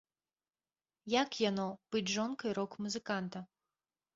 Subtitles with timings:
[1.21, 1.67] Як яно,
[1.97, 3.39] быць жонкай рок-музыканта?